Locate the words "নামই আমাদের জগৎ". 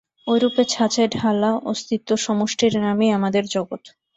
2.79-3.83